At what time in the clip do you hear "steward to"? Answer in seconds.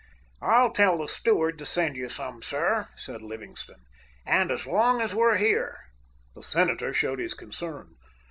1.07-1.63